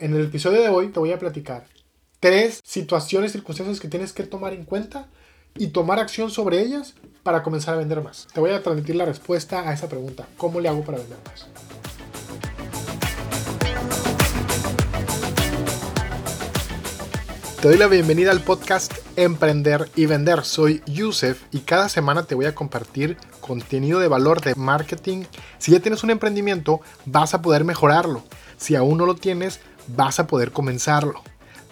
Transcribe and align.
En 0.00 0.14
el 0.14 0.24
episodio 0.24 0.62
de 0.62 0.70
hoy 0.70 0.88
te 0.88 0.98
voy 0.98 1.12
a 1.12 1.18
platicar 1.18 1.66
tres 2.20 2.62
situaciones, 2.64 3.32
circunstancias 3.32 3.80
que 3.80 3.88
tienes 3.88 4.14
que 4.14 4.22
tomar 4.22 4.54
en 4.54 4.64
cuenta 4.64 5.08
y 5.54 5.66
tomar 5.66 5.98
acción 5.98 6.30
sobre 6.30 6.62
ellas 6.62 6.94
para 7.22 7.42
comenzar 7.42 7.74
a 7.74 7.76
vender 7.76 8.02
más. 8.02 8.26
Te 8.32 8.40
voy 8.40 8.52
a 8.52 8.62
transmitir 8.62 8.96
la 8.96 9.04
respuesta 9.04 9.68
a 9.68 9.74
esa 9.74 9.90
pregunta. 9.90 10.26
¿Cómo 10.38 10.58
le 10.58 10.70
hago 10.70 10.82
para 10.82 10.96
vender 10.96 11.18
más? 11.26 11.48
Te 17.60 17.68
doy 17.68 17.76
la 17.76 17.88
bienvenida 17.88 18.30
al 18.30 18.40
podcast 18.40 18.94
Emprender 19.16 19.90
y 19.96 20.06
Vender. 20.06 20.44
Soy 20.44 20.82
Yusef 20.86 21.42
y 21.50 21.58
cada 21.58 21.90
semana 21.90 22.22
te 22.22 22.34
voy 22.34 22.46
a 22.46 22.54
compartir 22.54 23.18
contenido 23.42 24.00
de 24.00 24.08
valor 24.08 24.40
de 24.40 24.54
marketing. 24.54 25.24
Si 25.58 25.72
ya 25.72 25.80
tienes 25.80 26.02
un 26.02 26.08
emprendimiento, 26.08 26.80
vas 27.04 27.34
a 27.34 27.42
poder 27.42 27.64
mejorarlo. 27.64 28.22
Si 28.56 28.76
aún 28.76 28.98
no 28.98 29.06
lo 29.06 29.14
tienes, 29.14 29.60
vas 29.94 30.20
a 30.20 30.26
poder 30.26 30.52
comenzarlo. 30.52 31.22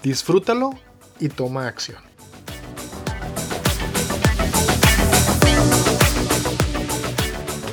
Disfrútalo 0.03 0.71
y 1.19 1.29
toma 1.29 1.67
acción. 1.67 2.09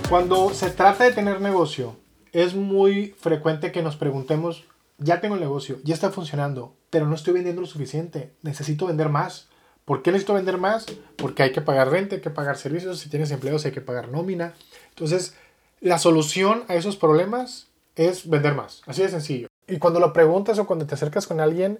Cuando 0.09 0.53
se 0.53 0.69
trata 0.69 1.03
de 1.03 1.11
tener 1.11 1.41
negocio, 1.41 1.97
es 2.31 2.53
muy 2.53 3.15
frecuente 3.19 3.71
que 3.71 3.81
nos 3.81 3.95
preguntemos, 3.95 4.65
ya 4.97 5.19
tengo 5.19 5.35
el 5.35 5.41
negocio, 5.41 5.79
ya 5.83 5.93
está 5.93 6.11
funcionando, 6.11 6.75
pero 6.89 7.07
no 7.07 7.15
estoy 7.15 7.33
vendiendo 7.33 7.61
lo 7.61 7.67
suficiente, 7.67 8.33
necesito 8.41 8.85
vender 8.85 9.09
más. 9.09 9.49
¿Por 9.83 10.01
qué 10.01 10.11
necesito 10.11 10.33
vender 10.33 10.57
más? 10.57 10.85
Porque 11.15 11.43
hay 11.43 11.51
que 11.51 11.61
pagar 11.61 11.89
renta, 11.89 12.15
hay 12.15 12.21
que 12.21 12.29
pagar 12.29 12.57
servicios, 12.57 12.99
si 12.99 13.09
tienes 13.09 13.31
empleos 13.31 13.65
hay 13.65 13.71
que 13.71 13.81
pagar 13.81 14.09
nómina. 14.09 14.53
Entonces, 14.89 15.35
la 15.81 15.97
solución 15.97 16.65
a 16.67 16.75
esos 16.75 16.97
problemas 16.97 17.67
es 17.95 18.29
vender 18.29 18.53
más, 18.53 18.81
así 18.85 19.01
de 19.01 19.09
sencillo. 19.09 19.47
Y 19.67 19.77
cuando 19.77 19.99
lo 19.99 20.13
preguntas 20.13 20.59
o 20.59 20.67
cuando 20.67 20.85
te 20.85 20.95
acercas 20.95 21.27
con 21.27 21.39
alguien 21.39 21.79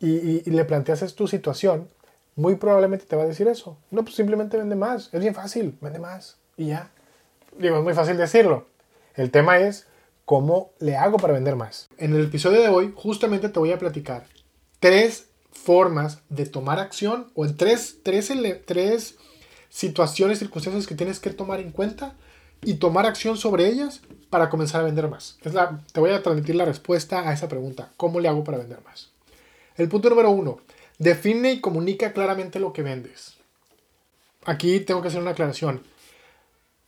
y, 0.00 0.48
le 0.50 0.64
planteas 0.64 1.14
tu 1.14 1.28
situación, 1.28 1.88
muy 2.36 2.56
probablemente 2.56 3.04
te 3.04 3.16
va 3.16 3.22
a 3.22 3.26
decir 3.26 3.48
eso. 3.48 3.76
No, 3.90 4.02
pues 4.02 4.16
simplemente 4.16 4.56
vende 4.56 4.76
más, 4.76 5.10
es 5.12 5.20
bien 5.20 5.34
fácil, 5.34 5.76
vende 5.80 5.98
más 5.98 6.36
y 6.56 6.68
ya. 6.68 6.90
Digo, 7.58 7.78
es 7.78 7.84
muy 7.84 7.94
fácil 7.94 8.16
decirlo. 8.16 8.66
El 9.14 9.30
tema 9.30 9.58
es 9.58 9.86
cómo 10.24 10.70
le 10.78 10.96
hago 10.96 11.18
para 11.18 11.34
vender 11.34 11.56
más. 11.56 11.88
En 11.98 12.14
el 12.14 12.24
episodio 12.24 12.60
de 12.62 12.68
hoy 12.68 12.92
justamente 12.94 13.48
te 13.48 13.58
voy 13.58 13.72
a 13.72 13.78
platicar 13.78 14.26
tres 14.78 15.26
formas 15.52 16.22
de 16.28 16.46
tomar 16.46 16.78
acción 16.78 17.30
o 17.34 17.44
en 17.44 17.56
tres, 17.56 17.98
tres, 18.02 18.32
tres 18.64 19.16
situaciones, 19.68 20.38
circunstancias 20.38 20.86
que 20.86 20.94
tienes 20.94 21.20
que 21.20 21.30
tomar 21.30 21.60
en 21.60 21.70
cuenta 21.70 22.14
y 22.62 22.74
tomar 22.74 23.06
acción 23.06 23.36
sobre 23.36 23.66
ellas 23.66 24.02
para 24.28 24.50
comenzar 24.50 24.80
a 24.80 24.84
vender 24.84 25.08
más. 25.08 25.38
Es 25.42 25.54
la, 25.54 25.80
te 25.92 26.00
voy 26.00 26.10
a 26.10 26.22
transmitir 26.22 26.54
la 26.54 26.64
respuesta 26.64 27.28
a 27.28 27.32
esa 27.32 27.48
pregunta. 27.48 27.92
¿Cómo 27.96 28.20
le 28.20 28.28
hago 28.28 28.44
para 28.44 28.58
vender 28.58 28.80
más? 28.84 29.10
El 29.76 29.88
punto 29.88 30.10
número 30.10 30.30
uno. 30.30 30.60
Define 30.98 31.52
y 31.52 31.60
comunica 31.60 32.12
claramente 32.12 32.60
lo 32.60 32.72
que 32.72 32.82
vendes. 32.82 33.34
Aquí 34.44 34.80
tengo 34.80 35.02
que 35.02 35.08
hacer 35.08 35.20
una 35.20 35.30
aclaración. 35.30 35.82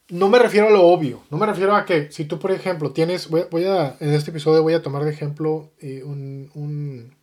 No 0.08 0.28
me 0.28 0.38
refiero 0.38 0.68
a 0.68 0.70
lo 0.70 0.86
obvio. 0.86 1.22
No 1.30 1.38
me 1.38 1.46
refiero 1.46 1.74
a 1.74 1.86
que 1.86 2.12
si 2.12 2.26
tú, 2.26 2.38
por 2.38 2.52
ejemplo, 2.52 2.92
tienes... 2.92 3.28
Voy, 3.28 3.64
a, 3.64 3.96
en 4.00 4.12
este 4.12 4.30
episodio 4.30 4.62
voy 4.62 4.74
a 4.74 4.82
tomar 4.82 5.04
de 5.04 5.10
ejemplo 5.10 5.70
eh, 5.80 6.02
un 6.04 7.14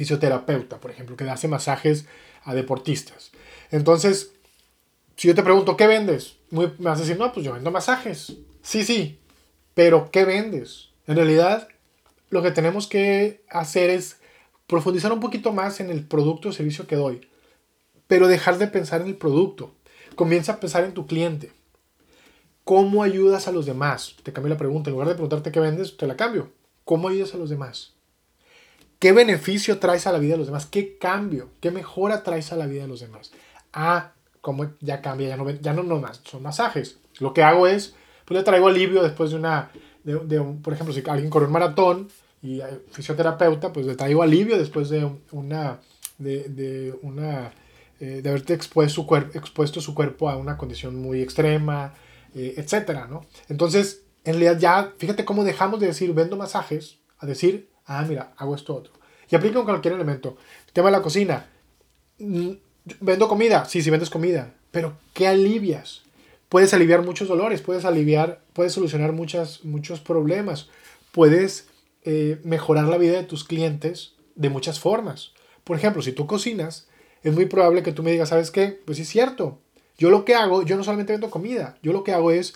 fisioterapeuta, 0.00 0.78
por 0.78 0.90
ejemplo, 0.90 1.14
que 1.14 1.28
hace 1.28 1.46
masajes 1.46 2.06
a 2.44 2.54
deportistas. 2.54 3.32
Entonces, 3.70 4.32
si 5.20 5.28
yo 5.28 5.34
te 5.34 5.42
pregunto, 5.42 5.76
¿qué 5.76 5.86
vendes? 5.86 6.38
me 6.48 6.68
vas 6.78 6.96
a 6.96 7.02
decir, 7.02 7.18
no, 7.18 7.30
pues 7.30 7.44
yo 7.44 7.52
vendo 7.52 7.70
masajes. 7.70 8.38
Sí, 8.62 8.84
sí, 8.84 9.20
pero 9.74 10.10
¿qué 10.10 10.24
vendes? 10.24 10.88
En 11.06 11.14
realidad, 11.14 11.68
lo 12.30 12.40
que 12.40 12.52
tenemos 12.52 12.86
que 12.86 13.44
hacer 13.50 13.90
es 13.90 14.16
profundizar 14.66 15.12
un 15.12 15.20
poquito 15.20 15.52
más 15.52 15.78
en 15.80 15.90
el 15.90 16.06
producto 16.06 16.48
o 16.48 16.52
servicio 16.52 16.86
que 16.86 16.96
doy, 16.96 17.28
pero 18.06 18.28
dejar 18.28 18.56
de 18.56 18.68
pensar 18.68 19.02
en 19.02 19.08
el 19.08 19.16
producto. 19.18 19.74
Comienza 20.14 20.52
a 20.52 20.60
pensar 20.60 20.84
en 20.84 20.94
tu 20.94 21.06
cliente. 21.06 21.52
¿Cómo 22.64 23.02
ayudas 23.02 23.46
a 23.46 23.52
los 23.52 23.66
demás? 23.66 24.16
Te 24.22 24.32
cambio 24.32 24.48
la 24.48 24.58
pregunta. 24.58 24.88
En 24.88 24.92
lugar 24.92 25.08
de 25.08 25.16
preguntarte 25.16 25.52
qué 25.52 25.60
vendes, 25.60 25.98
te 25.98 26.06
la 26.06 26.16
cambio. 26.16 26.50
¿Cómo 26.86 27.08
ayudas 27.08 27.34
a 27.34 27.36
los 27.36 27.50
demás? 27.50 27.92
¿Qué 28.98 29.12
beneficio 29.12 29.80
traes 29.80 30.06
a 30.06 30.12
la 30.12 30.18
vida 30.18 30.32
de 30.32 30.38
los 30.38 30.46
demás? 30.46 30.64
¿Qué 30.64 30.96
cambio? 30.96 31.50
¿Qué 31.60 31.70
mejora 31.70 32.22
traes 32.22 32.52
a 32.52 32.56
la 32.56 32.64
vida 32.64 32.84
de 32.84 32.88
los 32.88 33.00
demás? 33.00 33.32
Ah, 33.74 34.14
como 34.40 34.70
ya 34.80 35.00
cambia, 35.00 35.28
ya 35.28 35.36
no, 35.36 35.50
ya 35.50 35.72
no, 35.72 35.82
no 35.82 35.98
más, 35.98 36.20
son 36.24 36.42
masajes. 36.42 36.98
Lo 37.18 37.34
que 37.34 37.42
hago 37.42 37.66
es, 37.66 37.94
pues 38.24 38.38
le 38.38 38.44
traigo 38.44 38.68
alivio 38.68 39.02
después 39.02 39.30
de 39.30 39.36
una, 39.36 39.70
de, 40.04 40.38
un, 40.38 40.62
por 40.62 40.72
ejemplo, 40.72 40.94
si 40.94 41.02
alguien 41.06 41.30
corre 41.30 41.46
un 41.46 41.52
maratón 41.52 42.08
y 42.42 42.60
hay 42.60 42.80
fisioterapeuta, 42.90 43.72
pues 43.72 43.86
le 43.86 43.96
traigo 43.96 44.22
alivio 44.22 44.56
después 44.58 44.88
de 44.88 45.10
una, 45.32 45.80
de, 46.18 46.48
de 46.48 46.94
una, 47.02 47.52
eh, 48.00 48.20
de 48.22 48.28
haberte 48.28 48.54
expuesto 48.54 49.02
su, 49.02 49.06
cuerpo, 49.06 49.38
expuesto 49.38 49.80
su 49.80 49.94
cuerpo 49.94 50.30
a 50.30 50.36
una 50.36 50.56
condición 50.56 50.96
muy 50.96 51.20
extrema, 51.20 51.94
eh, 52.34 52.54
etcétera, 52.56 53.06
¿no? 53.08 53.26
Entonces, 53.48 54.04
en 54.24 54.34
realidad 54.34 54.58
ya, 54.58 54.94
fíjate 54.98 55.24
cómo 55.24 55.44
dejamos 55.44 55.80
de 55.80 55.88
decir 55.88 56.12
vendo 56.14 56.36
masajes 56.36 56.98
a 57.18 57.26
decir 57.26 57.70
ah, 57.90 58.04
mira, 58.08 58.32
hago 58.36 58.54
esto 58.54 58.74
otro. 58.74 58.92
Y 59.28 59.36
aplica 59.36 59.56
con 59.56 59.64
cualquier 59.64 59.94
elemento. 59.94 60.36
El 60.66 60.72
tema 60.72 60.88
de 60.88 60.92
la 60.92 61.02
cocina. 61.02 61.46
¿Vendo 63.00 63.28
comida? 63.28 63.64
Sí, 63.64 63.82
sí 63.82 63.90
vendes 63.90 64.10
comida. 64.10 64.54
Pero 64.70 64.96
¿qué 65.14 65.26
alivias? 65.26 66.02
Puedes 66.48 66.74
aliviar 66.74 67.02
muchos 67.02 67.28
dolores, 67.28 67.62
puedes 67.62 67.84
aliviar, 67.84 68.40
puedes 68.52 68.72
solucionar 68.72 69.12
muchas, 69.12 69.64
muchos 69.64 70.00
problemas, 70.00 70.68
puedes 71.12 71.68
eh, 72.04 72.40
mejorar 72.44 72.86
la 72.86 72.98
vida 72.98 73.16
de 73.16 73.24
tus 73.24 73.44
clientes 73.44 74.14
de 74.34 74.50
muchas 74.50 74.80
formas. 74.80 75.32
Por 75.64 75.76
ejemplo, 75.76 76.02
si 76.02 76.12
tú 76.12 76.26
cocinas, 76.26 76.88
es 77.22 77.34
muy 77.34 77.46
probable 77.46 77.82
que 77.82 77.92
tú 77.92 78.02
me 78.02 78.10
digas, 78.10 78.30
¿sabes 78.30 78.50
qué? 78.50 78.80
Pues 78.84 78.96
sí 78.96 79.02
es 79.02 79.08
cierto. 79.08 79.58
Yo 79.98 80.10
lo 80.10 80.24
que 80.24 80.34
hago, 80.34 80.62
yo 80.62 80.76
no 80.76 80.84
solamente 80.84 81.12
vendo 81.12 81.30
comida, 81.30 81.76
yo 81.82 81.92
lo 81.92 82.04
que 82.04 82.12
hago 82.12 82.30
es, 82.30 82.54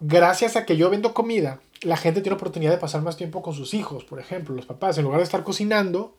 gracias 0.00 0.56
a 0.56 0.64
que 0.64 0.76
yo 0.76 0.88
vendo 0.88 1.12
comida, 1.12 1.60
la 1.82 1.96
gente 1.96 2.22
tiene 2.22 2.36
oportunidad 2.36 2.70
de 2.72 2.78
pasar 2.78 3.02
más 3.02 3.16
tiempo 3.16 3.42
con 3.42 3.54
sus 3.54 3.74
hijos, 3.74 4.04
por 4.04 4.18
ejemplo, 4.18 4.54
los 4.54 4.66
papás, 4.66 4.96
en 4.96 5.04
lugar 5.04 5.20
de 5.20 5.24
estar 5.24 5.44
cocinando, 5.44 6.16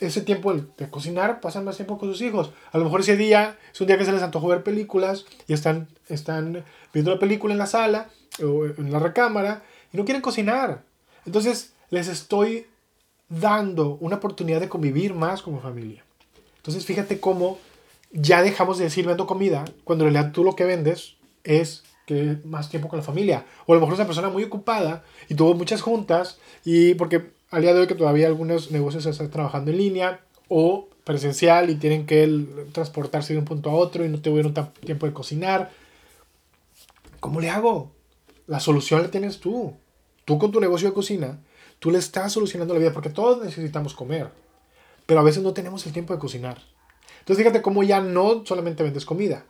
ese 0.00 0.20
tiempo 0.20 0.52
de 0.54 0.90
cocinar, 0.90 1.40
pasan 1.40 1.64
más 1.64 1.76
tiempo 1.76 1.98
con 1.98 2.10
sus 2.10 2.20
hijos. 2.22 2.50
A 2.72 2.78
lo 2.78 2.84
mejor 2.84 3.00
ese 3.00 3.16
día 3.16 3.58
es 3.72 3.80
un 3.80 3.86
día 3.86 3.98
que 3.98 4.04
se 4.04 4.12
les 4.12 4.22
antojó 4.22 4.48
ver 4.48 4.62
películas 4.62 5.26
y 5.46 5.52
están, 5.52 5.88
están 6.08 6.64
viendo 6.92 7.12
la 7.12 7.18
película 7.18 7.52
en 7.52 7.58
la 7.58 7.66
sala 7.66 8.08
o 8.42 8.66
en 8.66 8.92
la 8.92 8.98
recámara 8.98 9.62
y 9.92 9.96
no 9.96 10.04
quieren 10.04 10.22
cocinar. 10.22 10.82
Entonces 11.26 11.72
les 11.90 12.08
estoy 12.08 12.66
dando 13.28 13.98
una 14.00 14.16
oportunidad 14.16 14.60
de 14.60 14.68
convivir 14.68 15.14
más 15.14 15.42
como 15.42 15.60
familia. 15.60 16.04
Entonces 16.56 16.84
fíjate 16.84 17.20
cómo 17.20 17.58
ya 18.10 18.42
dejamos 18.42 18.78
de 18.78 18.84
decir 18.84 19.06
vendo 19.06 19.26
comida 19.26 19.64
cuando 19.84 20.04
en 20.04 20.12
realidad 20.12 20.32
tú 20.32 20.44
lo 20.44 20.56
que 20.56 20.64
vendes 20.64 21.16
es 21.44 21.82
que 22.06 22.38
más 22.44 22.70
tiempo 22.70 22.88
con 22.88 22.98
la 22.98 23.04
familia. 23.04 23.44
O 23.66 23.72
a 23.72 23.76
lo 23.76 23.80
mejor 23.80 23.94
es 23.94 24.00
una 24.00 24.06
persona 24.06 24.30
muy 24.30 24.44
ocupada 24.44 25.04
y 25.28 25.34
tuvo 25.34 25.54
muchas 25.54 25.82
juntas 25.82 26.38
y 26.64 26.94
porque 26.94 27.32
al 27.50 27.62
día 27.62 27.74
de 27.74 27.80
hoy 27.80 27.86
que 27.86 27.94
todavía 27.94 28.26
algunos 28.26 28.70
negocios 28.70 29.06
están 29.06 29.30
trabajando 29.30 29.70
en 29.70 29.78
línea 29.78 30.20
o 30.48 30.88
presencial 31.04 31.70
y 31.70 31.76
tienen 31.76 32.06
que 32.06 32.46
transportarse 32.72 33.32
de 33.32 33.38
un 33.38 33.44
punto 33.44 33.70
a 33.70 33.74
otro 33.74 34.04
y 34.04 34.08
no 34.08 34.20
tuvieron 34.20 34.54
tiempo 34.84 35.06
de 35.06 35.12
cocinar. 35.12 35.70
¿Cómo 37.20 37.40
le 37.40 37.50
hago? 37.50 37.92
La 38.46 38.60
solución 38.60 39.02
la 39.02 39.10
tienes 39.10 39.40
tú. 39.40 39.74
Tú 40.24 40.38
con 40.38 40.52
tu 40.52 40.60
negocio 40.60 40.88
de 40.88 40.94
cocina, 40.94 41.38
tú 41.78 41.90
le 41.90 41.98
estás 41.98 42.32
solucionando 42.32 42.74
la 42.74 42.80
vida 42.80 42.92
porque 42.92 43.08
todos 43.08 43.42
necesitamos 43.42 43.94
comer, 43.94 44.30
pero 45.06 45.20
a 45.20 45.22
veces 45.22 45.42
no 45.42 45.54
tenemos 45.54 45.86
el 45.86 45.92
tiempo 45.94 46.12
de 46.12 46.18
cocinar. 46.18 46.58
Entonces 47.20 47.42
fíjate 47.44 47.62
cómo 47.62 47.82
ya 47.82 48.00
no 48.00 48.44
solamente 48.44 48.82
vendes 48.82 49.06
comida. 49.06 49.46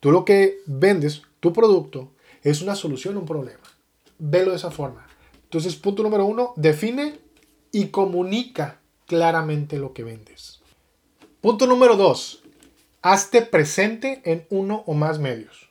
Tú 0.00 0.10
lo 0.10 0.24
que 0.24 0.60
vendes 0.66 1.22
tu 1.40 1.52
producto 1.52 2.12
es 2.42 2.62
una 2.62 2.74
solución 2.74 3.16
a 3.16 3.20
un 3.20 3.26
problema. 3.26 3.60
Velo 4.18 4.50
de 4.50 4.56
esa 4.56 4.70
forma. 4.70 5.06
Entonces, 5.44 5.76
punto 5.76 6.02
número 6.02 6.24
uno, 6.24 6.54
define 6.56 7.18
y 7.72 7.88
comunica 7.88 8.78
claramente 9.06 9.78
lo 9.78 9.92
que 9.92 10.04
vendes. 10.04 10.60
Punto 11.40 11.66
número 11.66 11.96
dos, 11.96 12.42
hazte 13.00 13.42
presente 13.42 14.22
en 14.24 14.46
uno 14.50 14.84
o 14.86 14.94
más 14.94 15.18
medios. 15.18 15.68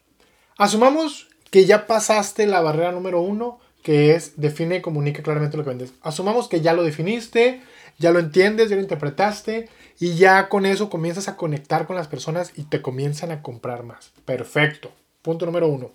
Asumamos 0.57 1.29
que 1.49 1.65
ya 1.65 1.87
pasaste 1.87 2.45
la 2.47 2.61
barrera 2.61 2.91
número 2.91 3.21
uno, 3.21 3.59
que 3.83 4.15
es 4.15 4.39
define 4.39 4.77
y 4.77 4.81
comunica 4.81 5.23
claramente 5.23 5.57
lo 5.57 5.63
que 5.63 5.69
vendes. 5.69 5.93
Asumamos 6.01 6.47
que 6.47 6.61
ya 6.61 6.73
lo 6.73 6.83
definiste, 6.83 7.61
ya 7.97 8.11
lo 8.11 8.19
entiendes, 8.19 8.69
ya 8.69 8.75
lo 8.75 8.81
interpretaste 8.81 9.69
y 9.99 10.15
ya 10.15 10.49
con 10.49 10.65
eso 10.65 10.89
comienzas 10.89 11.27
a 11.27 11.37
conectar 11.37 11.87
con 11.87 11.95
las 11.95 12.07
personas 12.07 12.53
y 12.55 12.63
te 12.63 12.81
comienzan 12.81 13.31
a 13.31 13.41
comprar 13.41 13.83
más. 13.83 14.11
Perfecto. 14.25 14.91
Punto 15.21 15.45
número 15.45 15.67
uno. 15.67 15.91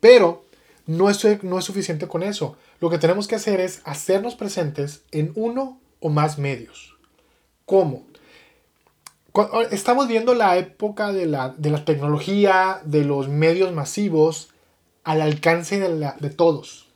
Pero 0.00 0.44
no 0.86 1.10
es, 1.10 1.42
no 1.42 1.58
es 1.58 1.64
suficiente 1.64 2.08
con 2.08 2.22
eso. 2.22 2.56
Lo 2.80 2.90
que 2.90 2.98
tenemos 2.98 3.26
que 3.26 3.34
hacer 3.34 3.60
es 3.60 3.80
hacernos 3.84 4.34
presentes 4.34 5.02
en 5.10 5.32
uno 5.34 5.80
o 6.00 6.08
más 6.10 6.38
medios. 6.38 6.96
¿Cómo? 7.64 8.06
Estamos 9.70 10.08
viendo 10.08 10.34
la 10.34 10.56
época 10.56 11.12
de 11.12 11.26
la, 11.26 11.54
tecnología, 11.84 12.80
de 12.84 13.04
los 13.04 13.28
medios 13.28 13.72
masivos 13.72 14.50
al 15.04 15.20
alcance 15.20 15.78
de, 15.78 16.12
de 16.18 16.30
todos. 16.30 16.88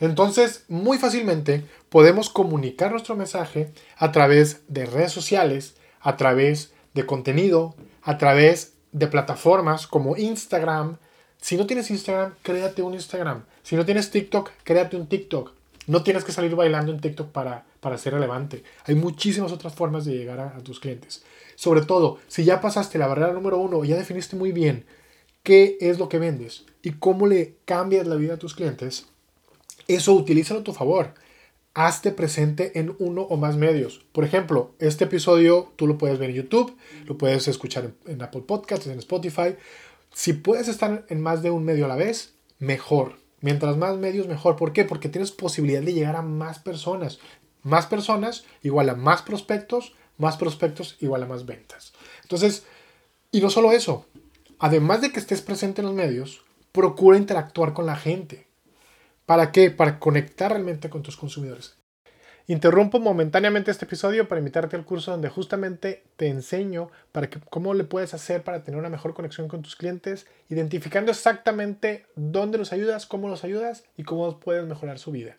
Entonces, 0.00 0.64
muy 0.68 0.98
fácilmente 0.98 1.64
podemos 1.88 2.28
comunicar 2.28 2.90
nuestro 2.90 3.16
mensaje 3.16 3.72
a 3.96 4.12
través 4.12 4.62
de 4.68 4.86
redes 4.86 5.12
sociales, 5.12 5.76
a 6.00 6.16
través 6.16 6.72
de 6.94 7.06
contenido, 7.06 7.74
a 8.02 8.18
través 8.18 8.74
de 8.92 9.06
plataformas 9.06 9.86
como 9.86 10.16
Instagram. 10.16 10.98
Si 11.40 11.56
no 11.56 11.66
tienes 11.66 11.90
Instagram, 11.90 12.34
créate 12.42 12.82
un 12.82 12.94
Instagram. 12.94 13.44
Si 13.62 13.76
no 13.76 13.84
tienes 13.84 14.10
TikTok, 14.10 14.50
créate 14.64 14.96
un 14.96 15.06
TikTok. 15.06 15.52
No 15.86 16.02
tienes 16.02 16.24
que 16.24 16.32
salir 16.32 16.54
bailando 16.56 16.92
en 16.92 17.00
TikTok 17.00 17.30
para, 17.30 17.64
para 17.80 17.98
ser 17.98 18.14
relevante. 18.14 18.64
Hay 18.84 18.96
muchísimas 18.96 19.52
otras 19.52 19.74
formas 19.74 20.04
de 20.04 20.16
llegar 20.16 20.40
a, 20.40 20.58
tus 20.58 20.80
clientes. 20.80 21.22
Sobre 21.54 21.82
todo, 21.82 22.18
si 22.26 22.44
ya 22.44 22.60
pasaste 22.60 22.98
la 22.98 23.06
barrera 23.06 23.32
número 23.32 23.58
uno 23.58 23.84
y 23.84 23.88
ya 23.88 23.96
definiste 23.96 24.34
muy 24.34 24.50
bien 24.50 24.84
qué 25.44 25.78
es 25.80 26.00
lo 26.00 26.08
que 26.08 26.18
vendes 26.18 26.64
y 26.82 26.92
cómo 26.92 27.28
le 27.28 27.54
cambias 27.64 28.08
la 28.08 28.16
vida 28.16 28.34
a 28.34 28.38
tus 28.38 28.54
clientes, 28.54 29.06
eso 29.86 30.14
utilízalo 30.14 30.60
a 30.60 30.64
tu 30.64 30.72
favor. 30.72 31.14
Hazte 31.74 32.10
presente 32.10 32.80
en 32.80 32.96
uno 32.98 33.22
o 33.22 33.36
más 33.36 33.56
medios. 33.56 34.04
Por 34.10 34.24
ejemplo, 34.24 34.72
este 34.80 35.04
episodio 35.04 35.70
tú 35.76 35.86
lo 35.86 35.98
puedes 35.98 36.18
ver 36.18 36.30
en 36.30 36.36
YouTube, 36.36 36.76
lo 37.04 37.16
puedes 37.16 37.46
escuchar 37.46 37.92
en, 38.06 38.22
Apple 38.22 38.42
Podcasts, 38.42 38.88
en 38.88 38.98
Spotify. 38.98 39.54
Si 40.16 40.32
puedes 40.32 40.66
estar 40.68 41.04
en 41.10 41.20
más 41.20 41.42
de 41.42 41.50
un 41.50 41.62
medio 41.62 41.84
a 41.84 41.88
la 41.88 41.94
vez, 41.94 42.36
mejor. 42.58 43.18
Mientras 43.42 43.76
más 43.76 43.98
medios, 43.98 44.26
mejor. 44.26 44.56
¿Por 44.56 44.72
qué? 44.72 44.86
Porque 44.86 45.10
tienes 45.10 45.30
posibilidad 45.30 45.82
de 45.82 45.92
llegar 45.92 46.16
a 46.16 46.22
más 46.22 46.58
personas. 46.58 47.18
Más 47.62 47.84
personas 47.84 48.46
igual 48.62 48.88
a 48.88 48.94
más 48.94 49.20
prospectos, 49.20 49.92
más 50.16 50.38
prospectos 50.38 50.96
igual 51.00 51.22
a 51.22 51.26
más 51.26 51.44
ventas. 51.44 51.92
Entonces, 52.22 52.64
y 53.30 53.42
no 53.42 53.50
solo 53.50 53.72
eso, 53.72 54.06
además 54.58 55.02
de 55.02 55.12
que 55.12 55.20
estés 55.20 55.42
presente 55.42 55.82
en 55.82 55.88
los 55.88 55.94
medios, 55.94 56.40
procura 56.72 57.18
interactuar 57.18 57.74
con 57.74 57.84
la 57.84 57.96
gente. 57.96 58.46
¿Para 59.26 59.52
qué? 59.52 59.70
Para 59.70 59.98
conectar 59.98 60.50
realmente 60.50 60.88
con 60.88 61.02
tus 61.02 61.18
consumidores. 61.18 61.74
Interrumpo 62.48 63.00
momentáneamente 63.00 63.72
este 63.72 63.86
episodio 63.86 64.28
para 64.28 64.38
invitarte 64.38 64.76
al 64.76 64.84
curso 64.84 65.10
donde 65.10 65.28
justamente 65.28 66.04
te 66.16 66.28
enseño 66.28 66.90
para 67.10 67.28
que, 67.28 67.40
cómo 67.50 67.74
le 67.74 67.82
puedes 67.82 68.14
hacer 68.14 68.44
para 68.44 68.62
tener 68.62 68.78
una 68.78 68.88
mejor 68.88 69.14
conexión 69.14 69.48
con 69.48 69.62
tus 69.62 69.74
clientes, 69.74 70.28
identificando 70.48 71.10
exactamente 71.10 72.06
dónde 72.14 72.58
los 72.58 72.72
ayudas, 72.72 73.04
cómo 73.06 73.28
los 73.28 73.42
ayudas 73.42 73.82
y 73.96 74.04
cómo 74.04 74.38
puedes 74.38 74.64
mejorar 74.64 75.00
su 75.00 75.10
vida. 75.10 75.36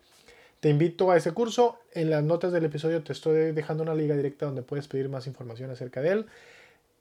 Te 0.60 0.68
invito 0.68 1.10
a 1.10 1.16
ese 1.16 1.32
curso. 1.32 1.80
En 1.94 2.10
las 2.10 2.26
notas 2.26 2.52
del 2.52 2.66
episodio 2.66 3.02
te 3.02 3.14
estoy 3.14 3.54
dejando 3.54 3.84
una 3.84 3.96
liga 3.96 4.18
directa 4.18 4.46
donde 4.46 4.64
puedes 4.64 4.90
pedir 4.90 5.08
más 5.08 5.28
información 5.28 5.72
acerca 5.72 6.02
de 6.02 6.10
él. 6.10 6.26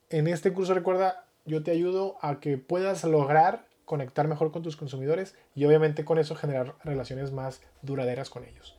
En 0.09 0.29
este 0.29 0.53
curso 0.53 0.73
recuerda, 0.73 1.25
yo 1.45 1.63
te 1.63 1.71
ayudo 1.71 2.15
a 2.21 2.39
que 2.39 2.57
puedas 2.57 3.03
lograr 3.03 3.65
conectar 3.83 4.29
mejor 4.29 4.53
con 4.53 4.63
tus 4.63 4.77
consumidores 4.77 5.35
y 5.53 5.65
obviamente 5.65 6.05
con 6.05 6.17
eso 6.17 6.33
generar 6.33 6.75
relaciones 6.85 7.33
más 7.33 7.61
duraderas 7.81 8.29
con 8.29 8.45
ellos. 8.45 8.76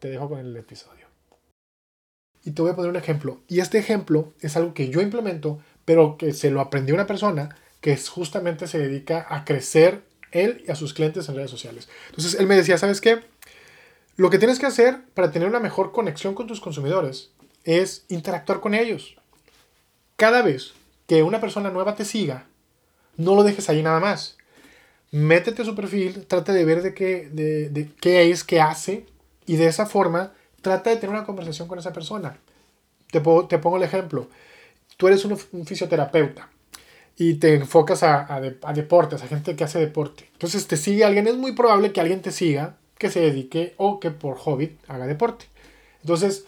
Te 0.00 0.10
dejo 0.10 0.28
con 0.28 0.40
el 0.40 0.56
episodio. 0.56 1.06
Y 2.42 2.50
te 2.52 2.62
voy 2.62 2.72
a 2.72 2.74
poner 2.74 2.90
un 2.90 2.96
ejemplo. 2.96 3.40
Y 3.46 3.60
este 3.60 3.78
ejemplo 3.78 4.32
es 4.40 4.56
algo 4.56 4.74
que 4.74 4.88
yo 4.88 5.00
implemento, 5.00 5.60
pero 5.84 6.16
que 6.18 6.32
se 6.32 6.50
lo 6.50 6.60
aprendió 6.60 6.94
una 6.94 7.06
persona 7.06 7.56
que 7.80 7.96
justamente 7.96 8.66
se 8.66 8.78
dedica 8.78 9.26
a 9.28 9.44
crecer 9.44 10.02
él 10.32 10.64
y 10.66 10.70
a 10.70 10.74
sus 10.74 10.94
clientes 10.94 11.28
en 11.28 11.36
redes 11.36 11.50
sociales. 11.50 11.88
Entonces 12.08 12.34
él 12.40 12.46
me 12.46 12.56
decía, 12.56 12.78
¿sabes 12.78 13.00
qué? 13.00 13.20
Lo 14.16 14.30
que 14.30 14.38
tienes 14.38 14.58
que 14.58 14.66
hacer 14.66 15.00
para 15.14 15.30
tener 15.30 15.48
una 15.48 15.60
mejor 15.60 15.92
conexión 15.92 16.34
con 16.34 16.46
tus 16.46 16.60
consumidores 16.60 17.30
es 17.64 18.04
interactuar 18.08 18.60
con 18.60 18.74
ellos. 18.74 19.16
Cada 20.16 20.42
vez 20.42 20.72
que 21.06 21.22
una 21.22 21.40
persona 21.40 21.70
nueva 21.70 21.94
te 21.94 22.04
siga, 22.04 22.46
no 23.16 23.34
lo 23.34 23.42
dejes 23.42 23.68
ahí 23.68 23.82
nada 23.82 24.00
más. 24.00 24.36
Métete 25.10 25.62
a 25.62 25.64
su 25.64 25.74
perfil, 25.74 26.26
trata 26.26 26.52
de 26.52 26.64
ver 26.64 26.82
de 26.82 26.94
qué, 26.94 27.28
de, 27.30 27.90
qué 28.00 28.30
es, 28.30 28.44
qué 28.44 28.60
hace, 28.60 29.06
y 29.50 29.56
de 29.56 29.66
esa 29.66 29.84
forma 29.84 30.32
trata 30.62 30.90
de 30.90 30.96
tener 30.96 31.10
una 31.10 31.26
conversación 31.26 31.66
con 31.66 31.76
esa 31.76 31.92
persona. 31.92 32.38
Te, 33.10 33.18
te 33.18 33.58
pongo 33.58 33.78
el 33.78 33.82
ejemplo. 33.82 34.28
Tú 34.96 35.08
eres 35.08 35.24
un, 35.24 35.36
fisioterapeuta 35.66 36.48
y 37.16 37.34
te 37.34 37.56
enfocas 37.56 38.04
a, 38.04 38.32
a 38.32 38.72
deportes, 38.72 39.24
a 39.24 39.26
gente 39.26 39.56
que 39.56 39.64
hace 39.64 39.80
deporte. 39.80 40.28
Entonces 40.34 40.68
te 40.68 40.76
sigue 40.76 41.04
alguien, 41.04 41.26
es 41.26 41.34
muy 41.34 41.50
probable 41.50 41.92
que 41.92 42.00
alguien 42.00 42.22
te 42.22 42.30
siga 42.30 42.76
que 42.96 43.10
se 43.10 43.18
dedique 43.18 43.74
o 43.76 43.98
que 43.98 44.12
por 44.12 44.36
hobby 44.38 44.78
haga 44.86 45.08
deporte. 45.08 45.46
Entonces, 46.02 46.44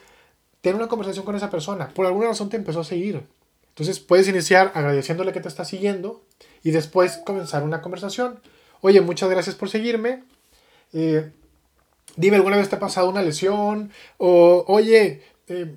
ten 0.61 0.77
una 0.77 0.87
conversación 0.87 1.25
con 1.25 1.35
esa 1.35 1.51
persona. 1.51 1.89
Por 1.89 2.07
alguna 2.07 2.29
razón 2.29 2.51
te 2.51 2.57
empezó 2.57 2.83
a 2.83 2.85
seguir. 2.85 3.27
Entonces, 3.71 3.99
puedes 3.99 4.29
iniciar 4.29 4.71
agradeciéndole 4.77 5.33
que 5.33 5.41
te 5.41 5.49
está 5.49 5.65
siguiendo 5.65 6.23
y 6.63 6.71
después 6.71 7.19
comenzar 7.27 7.65
una 7.65 7.83
conversación. 7.83 8.39
Oye, 8.81 9.01
muchas 9.01 9.29
gracias 9.29 9.57
por 9.57 9.71
seguirme. 9.71 10.23
Eh, 10.93 11.33
dime, 12.17 12.37
¿alguna 12.37 12.57
vez 12.57 12.69
te 12.69 12.77
ha 12.77 12.81
pasado 12.81 13.09
una 13.09 13.23
lesión? 13.23 13.91
O, 14.19 14.65
oye, 14.69 15.23
eh, 15.49 15.77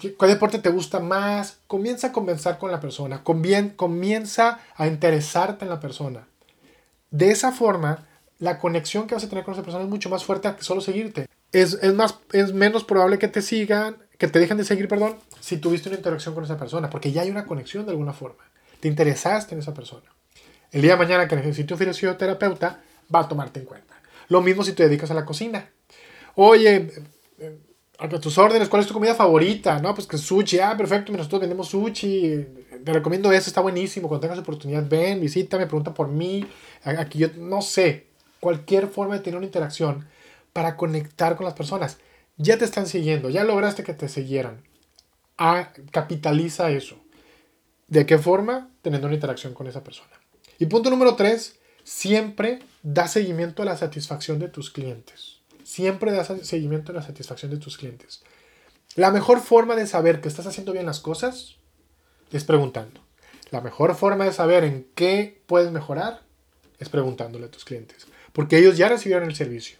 ¿qué 0.00 0.26
deporte 0.26 0.58
te 0.58 0.70
gusta 0.70 1.00
más? 1.00 1.58
Comienza 1.66 2.08
a 2.08 2.12
conversar 2.12 2.58
con 2.58 2.70
la 2.70 2.80
persona. 2.80 3.22
comienza 3.22 4.60
a 4.76 4.86
interesarte 4.86 5.64
en 5.64 5.70
la 5.70 5.80
persona. 5.80 6.26
De 7.10 7.30
esa 7.30 7.52
forma, 7.52 8.06
la 8.38 8.58
conexión 8.58 9.06
que 9.06 9.14
vas 9.14 9.24
a 9.24 9.28
tener 9.28 9.44
con 9.44 9.54
esa 9.54 9.62
persona 9.62 9.84
es 9.84 9.90
mucho 9.90 10.10
más 10.10 10.24
fuerte 10.24 10.52
que 10.56 10.62
solo 10.62 10.80
seguirte. 10.80 11.28
Es, 11.52 11.80
más, 11.94 12.18
es 12.32 12.52
menos 12.52 12.82
probable 12.82 13.18
que 13.18 13.28
te 13.28 13.40
sigan, 13.40 13.96
que 14.18 14.26
te 14.26 14.40
dejen 14.40 14.56
de 14.56 14.64
seguir, 14.64 14.88
perdón, 14.88 15.16
si 15.40 15.58
tuviste 15.58 15.88
una 15.88 15.98
interacción 15.98 16.34
con 16.34 16.42
esa 16.42 16.58
persona, 16.58 16.90
porque 16.90 17.12
ya 17.12 17.22
hay 17.22 17.30
una 17.30 17.46
conexión 17.46 17.84
de 17.84 17.92
alguna 17.92 18.12
forma. 18.12 18.42
Te 18.80 18.88
interesaste 18.88 19.54
en 19.54 19.60
esa 19.60 19.72
persona. 19.72 20.06
El 20.72 20.82
día 20.82 20.92
de 20.92 20.98
mañana 20.98 21.28
que 21.28 21.36
necesite 21.36 21.74
un 21.74 21.78
fisioterapeuta, 21.78 22.82
va 23.14 23.20
a 23.20 23.28
tomarte 23.28 23.60
en 23.60 23.66
cuenta. 23.66 23.93
Lo 24.28 24.40
mismo 24.40 24.62
si 24.64 24.72
te 24.72 24.84
dedicas 24.84 25.10
a 25.10 25.14
la 25.14 25.24
cocina. 25.24 25.70
Oye, 26.34 26.90
eh, 27.38 27.58
a 27.98 28.08
tus 28.08 28.38
órdenes, 28.38 28.68
¿cuál 28.68 28.82
es 28.82 28.88
tu 28.88 28.94
comida 28.94 29.14
favorita? 29.14 29.78
No, 29.78 29.94
pues 29.94 30.06
que 30.06 30.18
sushi. 30.18 30.58
Ah, 30.58 30.76
perfecto, 30.76 31.12
nosotros 31.12 31.40
vendemos 31.40 31.68
sushi. 31.68 32.46
Te 32.84 32.92
recomiendo 32.92 33.30
eso, 33.32 33.48
está 33.48 33.60
buenísimo. 33.60 34.08
Cuando 34.08 34.22
tengas 34.22 34.38
oportunidad, 34.38 34.88
ven, 34.88 35.20
visítame, 35.20 35.66
pregunta 35.66 35.94
por 35.94 36.08
mí. 36.08 36.44
Aquí 36.84 37.18
yo 37.18 37.28
no 37.36 37.62
sé 37.62 38.08
cualquier 38.40 38.88
forma 38.88 39.14
de 39.14 39.20
tener 39.20 39.36
una 39.38 39.46
interacción 39.46 40.06
para 40.52 40.76
conectar 40.76 41.36
con 41.36 41.44
las 41.44 41.54
personas. 41.54 41.98
Ya 42.36 42.58
te 42.58 42.64
están 42.64 42.86
siguiendo, 42.86 43.30
ya 43.30 43.44
lograste 43.44 43.84
que 43.84 43.94
te 43.94 44.08
siguieran. 44.08 44.62
Ah, 45.38 45.72
capitaliza 45.92 46.70
eso. 46.70 46.96
¿De 47.86 48.06
qué 48.06 48.18
forma? 48.18 48.70
Teniendo 48.82 49.06
una 49.06 49.14
interacción 49.14 49.54
con 49.54 49.66
esa 49.66 49.84
persona. 49.84 50.10
Y 50.58 50.66
punto 50.66 50.90
número 50.90 51.14
tres, 51.14 51.58
siempre 51.84 52.60
da 52.84 53.08
seguimiento 53.08 53.62
a 53.62 53.64
la 53.64 53.76
satisfacción 53.76 54.38
de 54.38 54.46
tus 54.46 54.70
clientes. 54.70 55.40
Siempre 55.64 56.12
da 56.12 56.24
seguimiento 56.24 56.92
a 56.92 56.94
la 56.94 57.02
satisfacción 57.02 57.50
de 57.50 57.56
tus 57.56 57.76
clientes. 57.76 58.22
La 58.94 59.10
mejor 59.10 59.40
forma 59.40 59.74
de 59.74 59.88
saber 59.88 60.20
que 60.20 60.28
estás 60.28 60.46
haciendo 60.46 60.72
bien 60.72 60.86
las 60.86 61.00
cosas 61.00 61.56
es 62.30 62.44
preguntando. 62.44 63.00
La 63.50 63.60
mejor 63.60 63.96
forma 63.96 64.24
de 64.24 64.32
saber 64.32 64.62
en 64.62 64.86
qué 64.94 65.42
puedes 65.46 65.72
mejorar 65.72 66.22
es 66.78 66.88
preguntándole 66.88 67.46
a 67.46 67.50
tus 67.50 67.64
clientes 67.64 68.06
porque 68.34 68.58
ellos 68.58 68.76
ya 68.76 68.88
recibieron 68.88 69.24
el 69.24 69.36
servicio. 69.36 69.78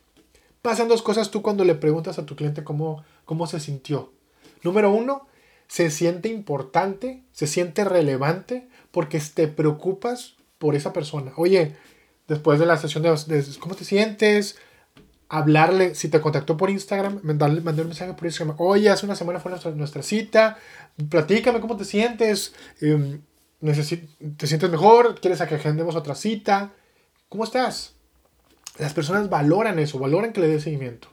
Pasan 0.63 0.89
dos 0.89 1.03
cosas 1.03 1.31
tú 1.31 1.43
cuando 1.43 1.65
le 1.65 1.75
preguntas 1.75 2.19
a 2.19 2.25
tu 2.25 2.37
cliente 2.37 2.65
cómo, 2.65 3.05
cómo 3.27 3.47
se 3.47 3.61
sintió. 3.61 4.13
Número 4.63 4.91
uno, 4.91 5.27
se 5.67 5.91
siente 5.91 6.29
importante, 6.29 7.23
se 7.33 7.49
siente 7.49 7.85
relevante 7.85 8.69
porque 8.93 9.21
te 9.21 9.49
preocupas 9.49 10.37
por 10.59 10.77
esa 10.77 10.93
persona. 10.93 11.33
Oye, 11.37 11.77
después 12.29 12.59
de 12.59 12.67
la 12.67 12.77
sesión 12.77 13.03
de, 13.03 13.45
cómo 13.59 13.75
te 13.75 13.85
sientes, 13.85 14.57
hablarle, 15.29 15.95
si 15.95 16.09
te 16.09 16.21
contactó 16.21 16.57
por 16.57 16.71
Instagram, 16.71 17.21
mandarle, 17.23 17.61
mandar 17.61 17.85
un 17.85 17.91
mensaje 17.91 18.13
por 18.15 18.27
Instagram. 18.27 18.57
Oye, 18.59 18.91
hace 18.91 19.07
una 19.07 19.17
semana 19.17 19.41
fue 19.41 19.53
nuestra, 19.75 20.03
cita, 20.03 20.59
platícame 21.09 21.61
cómo 21.61 21.77
te 21.77 21.85
sientes, 21.85 22.55
em, 22.81 23.21
te 24.37 24.47
sientes 24.47 24.71
mejor, 24.71 25.21
quieres 25.21 25.41
que 25.43 25.55
agendemos 25.55 25.97
otra 25.97 26.15
cita, 26.15 26.73
¿cómo 27.29 27.45
estás? 27.45 27.95
Las 28.79 28.93
personas 28.93 29.29
valoran 29.29 29.79
eso, 29.79 29.99
valoran 29.99 30.33
que 30.33 30.41
le 30.41 30.49
des 30.49 30.63
seguimiento. 30.65 31.09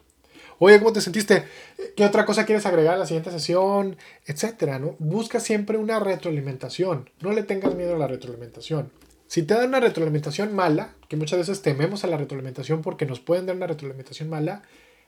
Oye, 0.58 0.78
¿cómo 0.78 0.92
te 0.92 1.00
sentiste? 1.00 1.44
¿Qué 1.96 2.04
otra 2.04 2.24
cosa 2.24 2.46
quieres 2.46 2.66
agregar 2.66 2.94
a 2.94 2.98
la 2.98 3.06
siguiente 3.06 3.32
sesión? 3.32 3.96
Etcétera, 4.26 4.78
¿no? 4.78 4.94
Busca 5.00 5.40
siempre 5.40 5.76
una 5.76 5.98
retroalimentación. 5.98 7.10
No 7.20 7.32
le 7.32 7.42
tengas 7.42 7.74
miedo 7.74 7.96
a 7.96 7.98
la 7.98 8.06
retroalimentación. 8.06 8.92
Si 9.32 9.42
te 9.44 9.54
dan 9.54 9.68
una 9.70 9.80
retroalimentación 9.80 10.54
mala, 10.54 10.92
que 11.08 11.16
muchas 11.16 11.38
veces 11.38 11.62
tememos 11.62 12.04
a 12.04 12.06
la 12.06 12.18
retroalimentación 12.18 12.82
porque 12.82 13.06
nos 13.06 13.18
pueden 13.18 13.46
dar 13.46 13.56
una 13.56 13.66
retroalimentación 13.66 14.28
mala, 14.28 14.60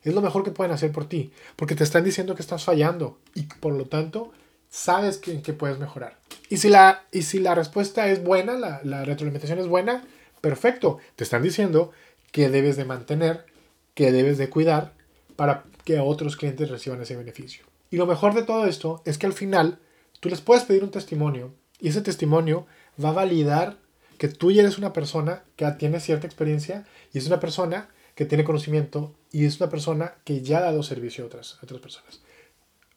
es 0.03 0.15
lo 0.15 0.23
mejor 0.23 0.45
que 0.45 0.51
pueden 0.51 0.73
hacer 0.73 0.93
por 0.93 1.07
ti, 1.07 1.31
porque 1.57 1.75
te 1.75 1.85
están 1.85 2.05
diciendo 2.05 2.35
que 2.35 2.41
estás 2.41 2.65
fallando 2.65 3.19
y 3.35 3.43
por 3.43 3.75
lo 3.75 3.85
tanto 3.85 4.33
sabes 4.71 5.19
que, 5.19 5.43
que 5.43 5.53
puedes 5.53 5.79
mejorar. 5.79 6.17
Y 6.49 6.57
si 6.57 6.71
la, 6.71 7.05
y 7.13 7.21
si 7.21 7.39
la 7.39 7.55
respuesta 7.55 8.09
es 8.09 8.25
buena, 8.25 8.55
la, 8.55 8.81
la 8.83 9.05
retroalimentación 9.05 9.59
es 9.59 9.67
buena, 9.67 10.03
perfecto. 10.41 11.01
Te 11.17 11.25
están 11.25 11.43
diciendo 11.43 11.93
que 12.33 12.49
debes 12.49 12.79
de 12.79 12.87
mantener, 12.87 13.45
que 13.93 14.11
debes 14.11 14.39
de 14.39 14.49
cuidar 14.49 14.95
para 15.37 15.65
que 15.85 16.01
otros 16.01 16.39
clientes 16.39 16.71
reciban 16.71 17.03
ese 17.03 17.15
beneficio. 17.15 17.67
Y 17.91 17.99
lo 17.99 18.07
mejor 18.07 18.33
de 18.33 18.45
todo 18.45 18.65
esto 18.65 19.03
es 19.05 19.19
que 19.19 19.27
al 19.27 19.35
final 19.35 19.81
tú 20.21 20.31
les 20.31 20.41
puedes 20.41 20.65
pedir 20.65 20.83
un 20.83 20.91
testimonio 20.91 21.53
y 21.79 21.89
ese 21.89 22.01
testimonio 22.01 22.67
va 22.99 23.11
a 23.11 23.13
validar 23.13 23.84
que 24.25 24.29
tú 24.29 24.51
ya 24.51 24.63
eres 24.63 24.79
una 24.79 24.95
persona 24.95 25.45
que 25.55 25.71
tiene 25.73 26.01
cierta 26.01 26.27
experiencia 26.27 26.87
y 27.13 27.19
es 27.19 27.27
una 27.27 27.41
persona 27.41 27.91
que 28.15 28.25
tiene 28.25 28.43
conocimiento 28.43 29.15
y 29.31 29.45
es 29.45 29.61
una 29.61 29.69
persona 29.69 30.15
que 30.25 30.41
ya 30.41 30.57
ha 30.57 30.63
dado 30.63 30.83
servicio 30.83 31.25
a 31.25 31.27
otras, 31.27 31.59
a 31.61 31.65
otras 31.67 31.83
personas. 31.83 32.23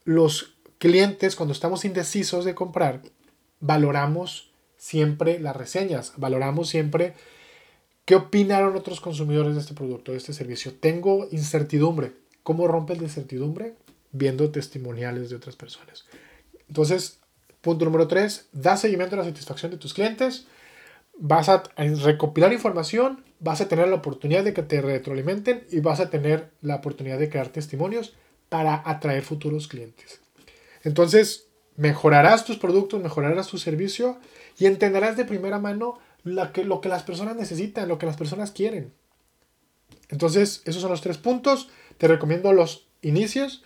Los 0.05 0.55
clientes, 0.77 1.35
cuando 1.35 1.51
estamos 1.51 1.83
indecisos 1.83 2.45
de 2.45 2.55
comprar, 2.55 3.01
valoramos 3.59 4.51
siempre 4.77 5.37
las 5.37 5.57
reseñas, 5.57 6.13
valoramos 6.15 6.69
siempre 6.69 7.13
qué 8.05 8.15
opinaron 8.15 8.77
otros 8.77 9.01
consumidores 9.01 9.55
de 9.55 9.59
este 9.59 9.73
producto, 9.73 10.13
de 10.13 10.19
este 10.19 10.31
servicio. 10.31 10.75
Tengo 10.79 11.27
incertidumbre. 11.31 12.13
¿Cómo 12.41 12.69
rompes 12.69 12.99
la 12.99 13.03
incertidumbre? 13.03 13.75
Viendo 14.13 14.49
testimoniales 14.49 15.29
de 15.29 15.35
otras 15.35 15.57
personas. 15.57 16.05
Entonces, 16.69 17.19
punto 17.59 17.83
número 17.83 18.07
tres, 18.07 18.47
da 18.53 18.77
seguimiento 18.77 19.15
a 19.15 19.19
la 19.19 19.25
satisfacción 19.25 19.71
de 19.71 19.77
tus 19.77 19.93
clientes. 19.93 20.47
Vas 21.19 21.49
a 21.49 21.63
recopilar 21.75 22.53
información, 22.53 23.23
vas 23.39 23.61
a 23.61 23.67
tener 23.67 23.87
la 23.87 23.95
oportunidad 23.95 24.43
de 24.43 24.53
que 24.53 24.63
te 24.63 24.81
retroalimenten 24.81 25.65
y 25.71 25.79
vas 25.79 25.99
a 25.99 26.09
tener 26.09 26.51
la 26.61 26.75
oportunidad 26.75 27.17
de 27.17 27.29
crear 27.29 27.49
testimonios 27.49 28.15
para 28.49 28.81
atraer 28.85 29.23
futuros 29.23 29.67
clientes. 29.67 30.21
Entonces, 30.83 31.47
mejorarás 31.75 32.45
tus 32.45 32.57
productos, 32.57 33.01
mejorarás 33.01 33.47
tu 33.47 33.57
servicio 33.57 34.17
y 34.57 34.65
entenderás 34.65 35.17
de 35.17 35.25
primera 35.25 35.59
mano 35.59 35.99
lo 36.23 36.51
que, 36.51 36.63
lo 36.63 36.81
que 36.81 36.89
las 36.89 37.03
personas 37.03 37.35
necesitan, 37.35 37.87
lo 37.87 37.97
que 37.97 38.05
las 38.05 38.17
personas 38.17 38.51
quieren. 38.51 38.93
Entonces, 40.09 40.61
esos 40.65 40.81
son 40.81 40.91
los 40.91 41.01
tres 41.01 41.17
puntos. 41.17 41.69
Te 41.97 42.07
recomiendo 42.07 42.53
los 42.53 42.87
inicios 43.01 43.63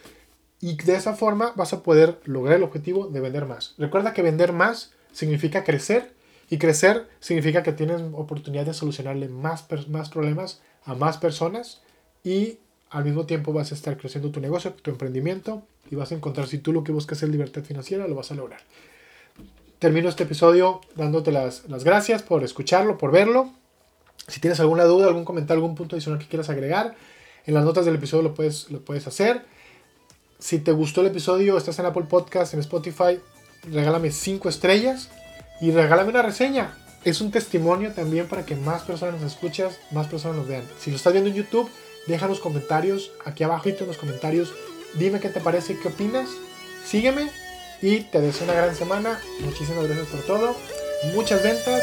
y 0.59 0.75
de 0.75 0.95
esa 0.95 1.13
forma 1.13 1.53
vas 1.55 1.73
a 1.73 1.83
poder 1.83 2.19
lograr 2.25 2.57
el 2.57 2.63
objetivo 2.63 3.07
de 3.07 3.19
vender 3.19 3.45
más. 3.45 3.75
Recuerda 3.77 4.13
que 4.13 4.21
vender 4.21 4.53
más 4.53 4.93
significa 5.11 5.63
crecer 5.63 6.13
y 6.51 6.57
crecer 6.57 7.07
significa 7.21 7.63
que 7.63 7.71
tienes 7.71 8.01
oportunidad 8.11 8.65
de 8.65 8.73
solucionarle 8.73 9.29
más, 9.29 9.65
más 9.87 10.09
problemas 10.09 10.61
a 10.83 10.93
más 10.95 11.17
personas 11.17 11.81
y 12.25 12.57
al 12.89 13.05
mismo 13.05 13.25
tiempo 13.25 13.53
vas 13.53 13.71
a 13.71 13.75
estar 13.75 13.97
creciendo 13.97 14.31
tu 14.31 14.41
negocio, 14.41 14.73
tu 14.73 14.91
emprendimiento 14.91 15.63
y 15.89 15.95
vas 15.95 16.11
a 16.11 16.15
encontrar 16.15 16.47
si 16.47 16.57
tú 16.57 16.73
lo 16.73 16.83
que 16.83 16.91
buscas 16.91 17.23
es 17.23 17.29
libertad 17.29 17.63
financiera, 17.63 18.05
lo 18.05 18.15
vas 18.15 18.31
a 18.31 18.35
lograr. 18.35 18.59
Termino 19.79 20.09
este 20.09 20.23
episodio 20.23 20.81
dándote 20.97 21.31
las, 21.31 21.69
las 21.69 21.85
gracias 21.85 22.21
por 22.21 22.43
escucharlo, 22.43 22.97
por 22.97 23.13
verlo. 23.13 23.53
Si 24.27 24.41
tienes 24.41 24.59
alguna 24.59 24.83
duda, 24.83 25.07
algún 25.07 25.23
comentario, 25.23 25.63
algún 25.63 25.77
punto 25.77 25.95
adicional 25.95 26.19
que 26.19 26.27
quieras 26.27 26.49
agregar, 26.49 26.95
en 27.45 27.53
las 27.53 27.63
notas 27.63 27.85
del 27.85 27.95
episodio 27.95 28.23
lo 28.23 28.33
puedes, 28.33 28.69
lo 28.69 28.81
puedes 28.81 29.07
hacer. 29.07 29.45
Si 30.37 30.59
te 30.59 30.73
gustó 30.73 30.99
el 30.99 31.07
episodio, 31.07 31.57
estás 31.57 31.79
en 31.79 31.85
Apple 31.85 32.07
Podcast, 32.09 32.53
en 32.53 32.59
Spotify, 32.59 33.21
regálame 33.71 34.11
5 34.11 34.49
estrellas 34.49 35.09
y 35.61 35.71
regálame 35.71 36.09
una 36.09 36.23
reseña. 36.23 36.75
Es 37.05 37.21
un 37.21 37.31
testimonio 37.31 37.93
también 37.93 38.27
para 38.27 38.45
que 38.45 38.55
más 38.55 38.81
personas 38.81 39.21
nos 39.21 39.31
escuchas, 39.31 39.79
más 39.91 40.07
personas 40.07 40.37
nos 40.37 40.47
vean. 40.47 40.63
Si 40.79 40.89
lo 40.89 40.97
estás 40.97 41.13
viendo 41.13 41.29
en 41.29 41.35
YouTube, 41.37 41.69
déjanos 42.07 42.39
comentarios 42.39 43.11
aquí 43.25 43.43
abajo 43.43 43.69
en 43.69 43.87
los 43.87 43.97
comentarios. 43.97 44.53
Dime 44.95 45.19
qué 45.19 45.29
te 45.29 45.39
parece, 45.39 45.77
qué 45.79 45.87
opinas. 45.87 46.29
Sígueme 46.85 47.29
y 47.81 48.01
te 48.01 48.19
deseo 48.19 48.45
una 48.45 48.53
gran 48.53 48.75
semana. 48.75 49.19
Muchísimas 49.39 49.85
gracias 49.85 50.07
por 50.07 50.21
todo. 50.21 50.55
Muchas 51.15 51.41
ventas 51.41 51.81